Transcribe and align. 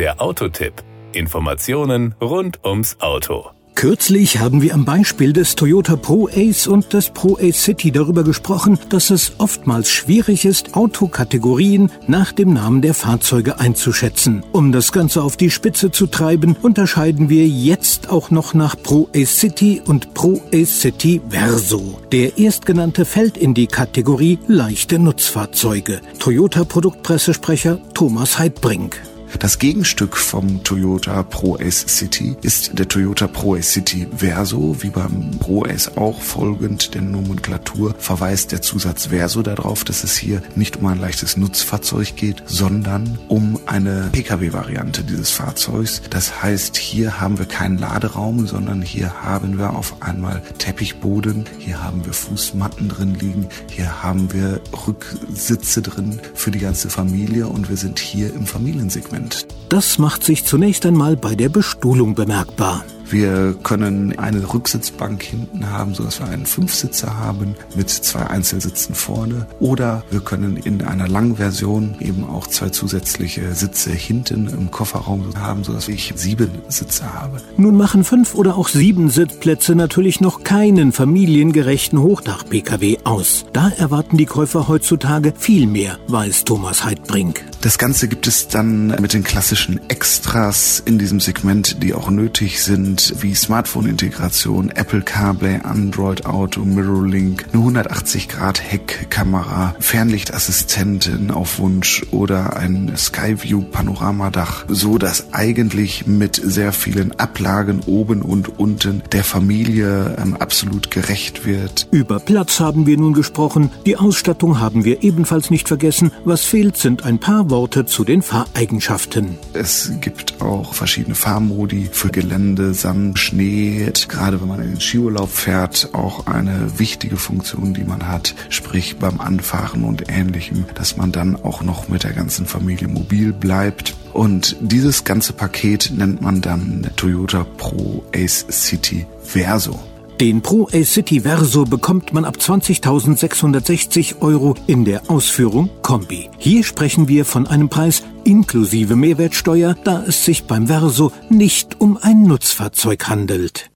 Der 0.00 0.18
Autotipp. 0.18 0.72
Informationen 1.12 2.14
rund 2.22 2.64
ums 2.64 2.96
Auto. 3.00 3.50
Kürzlich 3.74 4.38
haben 4.38 4.62
wir 4.62 4.72
am 4.72 4.86
Beispiel 4.86 5.34
des 5.34 5.56
Toyota 5.56 5.94
Pro 5.96 6.26
Ace 6.34 6.68
und 6.68 6.94
des 6.94 7.10
Pro 7.10 7.36
Ace 7.36 7.62
City 7.62 7.92
darüber 7.92 8.24
gesprochen, 8.24 8.78
dass 8.88 9.10
es 9.10 9.32
oftmals 9.36 9.90
schwierig 9.90 10.46
ist, 10.46 10.74
Autokategorien 10.74 11.92
nach 12.06 12.32
dem 12.32 12.54
Namen 12.54 12.80
der 12.80 12.94
Fahrzeuge 12.94 13.60
einzuschätzen. 13.60 14.42
Um 14.52 14.72
das 14.72 14.90
Ganze 14.90 15.22
auf 15.22 15.36
die 15.36 15.50
Spitze 15.50 15.90
zu 15.90 16.06
treiben, 16.06 16.56
unterscheiden 16.62 17.28
wir 17.28 17.46
jetzt 17.46 18.08
auch 18.08 18.30
noch 18.30 18.54
nach 18.54 18.82
Pro 18.82 19.06
Ace 19.14 19.36
City 19.38 19.82
und 19.84 20.14
Pro 20.14 20.40
Ace 20.50 20.80
City 20.80 21.20
Verso. 21.28 22.00
Der 22.10 22.38
erstgenannte 22.38 23.04
fällt 23.04 23.36
in 23.36 23.52
die 23.52 23.66
Kategorie 23.66 24.38
leichte 24.46 24.98
Nutzfahrzeuge. 24.98 26.00
Toyota 26.18 26.64
Produktpressesprecher 26.64 27.78
Thomas 27.92 28.38
Heidbrink. 28.38 29.09
Das 29.38 29.58
Gegenstück 29.58 30.16
vom 30.16 30.62
Toyota 30.64 31.22
Pro 31.22 31.56
Ace 31.56 31.86
City 31.86 32.36
ist 32.42 32.78
der 32.78 32.88
Toyota 32.88 33.28
Pro 33.28 33.54
Ace 33.54 33.72
City 33.72 34.06
Verso, 34.14 34.76
wie 34.80 34.90
beim 34.90 35.30
Pro 35.38 35.64
Ace 35.64 35.96
auch 35.96 36.20
folgend. 36.20 36.94
Der 36.94 37.02
Nomenklatur 37.02 37.94
verweist 37.98 38.52
der 38.52 38.60
Zusatz 38.60 39.06
Verso 39.06 39.42
darauf, 39.42 39.84
dass 39.84 40.04
es 40.04 40.16
hier 40.16 40.42
nicht 40.56 40.78
um 40.78 40.86
ein 40.86 40.98
leichtes 40.98 41.36
Nutzfahrzeug 41.36 42.16
geht, 42.16 42.42
sondern 42.46 43.18
um 43.28 43.58
eine 43.66 44.10
Pkw-Variante 44.12 45.04
dieses 45.04 45.30
Fahrzeugs. 45.30 46.02
Das 46.10 46.42
heißt, 46.42 46.76
hier 46.76 47.20
haben 47.20 47.38
wir 47.38 47.46
keinen 47.46 47.78
Laderaum, 47.78 48.46
sondern 48.46 48.82
hier 48.82 49.22
haben 49.22 49.58
wir 49.58 49.70
auf 49.76 50.02
einmal 50.02 50.42
Teppichboden, 50.58 51.44
hier 51.58 51.82
haben 51.82 52.04
wir 52.04 52.12
Fußmatten 52.12 52.88
drin 52.88 53.14
liegen, 53.14 53.46
hier 53.70 54.02
haben 54.02 54.32
wir 54.32 54.60
Rücksitze 54.86 55.82
drin 55.82 56.20
für 56.34 56.50
die 56.50 56.58
ganze 56.58 56.90
Familie. 56.90 57.46
Und 57.46 57.68
wir 57.68 57.76
sind 57.76 57.98
hier 57.98 58.34
im 58.34 58.46
Familiensegment 58.46 59.19
sind. 59.20 59.46
Das 59.68 59.98
macht 59.98 60.24
sich 60.24 60.44
zunächst 60.44 60.86
einmal 60.86 61.16
bei 61.16 61.34
der 61.34 61.48
Bestuhlung 61.48 62.14
bemerkbar. 62.14 62.84
Wir 63.10 63.56
können 63.64 64.16
eine 64.18 64.54
Rücksitzbank 64.54 65.22
hinten 65.24 65.68
haben, 65.68 65.94
sodass 65.94 66.20
wir 66.20 66.28
einen 66.28 66.46
Fünfsitzer 66.46 67.18
haben 67.18 67.56
mit 67.74 67.90
zwei 67.90 68.20
Einzelsitzen 68.20 68.94
vorne. 68.94 69.48
Oder 69.58 70.04
wir 70.12 70.20
können 70.20 70.56
in 70.56 70.82
einer 70.82 71.08
langen 71.08 71.36
Version 71.36 71.96
eben 71.98 72.22
auch 72.22 72.46
zwei 72.46 72.68
zusätzliche 72.68 73.52
Sitze 73.54 73.90
hinten 73.90 74.46
im 74.46 74.70
Kofferraum 74.70 75.34
haben, 75.36 75.64
sodass 75.64 75.88
ich 75.88 76.12
sieben 76.14 76.50
Sitze 76.68 77.12
habe. 77.12 77.38
Nun 77.56 77.76
machen 77.76 78.04
fünf 78.04 78.36
oder 78.36 78.56
auch 78.56 78.68
sieben 78.68 79.10
Sitzplätze 79.10 79.74
natürlich 79.74 80.20
noch 80.20 80.44
keinen 80.44 80.92
familiengerechten 80.92 82.00
Hochdach-Pkw 82.00 82.98
aus. 83.02 83.44
Da 83.52 83.70
erwarten 83.70 84.18
die 84.18 84.26
Käufer 84.26 84.68
heutzutage 84.68 85.32
viel 85.36 85.66
mehr, 85.66 85.98
weiß 86.06 86.44
Thomas 86.44 86.84
Heidbrink. 86.84 87.44
Das 87.60 87.76
Ganze 87.76 88.08
gibt 88.08 88.26
es 88.26 88.48
dann 88.48 88.86
mit 89.00 89.12
den 89.12 89.22
klassischen 89.22 89.80
Extras 89.90 90.82
in 90.84 90.98
diesem 90.98 91.20
Segment, 91.20 91.82
die 91.82 91.92
auch 91.92 92.08
nötig 92.08 92.62
sind, 92.62 92.99
wie 93.20 93.34
Smartphone-Integration, 93.34 94.70
Apple 94.70 95.02
CarPlay, 95.02 95.60
Android 95.62 96.26
Auto, 96.26 96.64
Mirrorlink, 96.64 97.46
eine 97.52 97.62
180-Grad-Heckkamera, 97.82 99.74
Fernlichtassistenten 99.78 101.30
auf 101.30 101.58
Wunsch 101.58 102.04
oder 102.10 102.56
ein 102.56 102.92
Skyview-Panoramadach, 102.96 104.66
so 104.68 104.98
dass 104.98 105.32
eigentlich 105.32 106.06
mit 106.06 106.40
sehr 106.42 106.72
vielen 106.72 107.18
Ablagen 107.18 107.80
oben 107.86 108.22
und 108.22 108.58
unten 108.58 109.02
der 109.12 109.24
Familie 109.24 110.16
ähm, 110.20 110.36
absolut 110.36 110.90
gerecht 110.90 111.46
wird. 111.46 111.88
Über 111.90 112.20
Platz 112.20 112.60
haben 112.60 112.86
wir 112.86 112.96
nun 112.98 113.14
gesprochen, 113.14 113.70
die 113.86 113.96
Ausstattung 113.96 114.60
haben 114.60 114.84
wir 114.84 115.02
ebenfalls 115.02 115.50
nicht 115.50 115.68
vergessen. 115.68 116.12
Was 116.24 116.44
fehlt, 116.44 116.76
sind 116.76 117.04
ein 117.04 117.18
paar 117.18 117.50
Worte 117.50 117.86
zu 117.86 118.04
den 118.04 118.22
Fahreigenschaften. 118.22 119.38
Es 119.52 119.92
gibt 120.00 120.40
auch 120.40 120.74
verschiedene 120.74 121.14
Fahrmodi 121.14 121.88
für 121.90 122.08
Gelände, 122.08 122.74
Sand, 122.90 123.20
Schnee. 123.20 123.88
Gerade 124.08 124.40
wenn 124.40 124.48
man 124.48 124.60
in 124.60 124.70
den 124.70 124.80
Skiurlaub 124.80 125.30
fährt, 125.30 125.90
auch 125.92 126.26
eine 126.26 126.80
wichtige 126.80 127.16
Funktion, 127.16 127.72
die 127.72 127.84
man 127.84 128.08
hat, 128.08 128.34
sprich 128.48 128.96
beim 128.96 129.20
Anfahren 129.20 129.84
und 129.84 130.08
ähnlichem, 130.08 130.64
dass 130.74 130.96
man 130.96 131.12
dann 131.12 131.36
auch 131.36 131.62
noch 131.62 131.88
mit 131.88 132.02
der 132.02 132.12
ganzen 132.12 132.46
Familie 132.46 132.88
mobil 132.88 133.32
bleibt. 133.32 133.94
Und 134.12 134.56
dieses 134.60 135.04
ganze 135.04 135.32
Paket 135.32 135.92
nennt 135.96 136.20
man 136.20 136.40
dann 136.40 136.90
Toyota 136.96 137.46
Pro 137.58 138.02
Ace 138.12 138.44
City 138.50 139.06
Verso. 139.22 139.89
Den 140.20 140.42
Pro 140.42 140.68
A-City 140.70 141.20
Verso 141.20 141.64
bekommt 141.64 142.12
man 142.12 142.26
ab 142.26 142.36
20.660 142.38 144.20
Euro 144.20 144.54
in 144.66 144.84
der 144.84 145.10
Ausführung 145.10 145.70
Kombi. 145.80 146.28
Hier 146.36 146.62
sprechen 146.62 147.08
wir 147.08 147.24
von 147.24 147.46
einem 147.46 147.70
Preis 147.70 148.02
inklusive 148.24 148.96
Mehrwertsteuer, 148.96 149.74
da 149.82 150.04
es 150.06 150.26
sich 150.26 150.44
beim 150.44 150.66
Verso 150.66 151.10
nicht 151.30 151.80
um 151.80 151.96
ein 151.96 152.24
Nutzfahrzeug 152.24 153.08
handelt. 153.08 153.70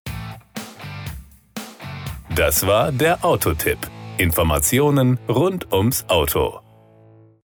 Das 2.36 2.66
war 2.66 2.92
der 2.92 3.24
Autotipp. 3.24 3.78
Informationen 4.18 5.18
rund 5.26 5.72
ums 5.72 6.04
Auto. 6.08 6.63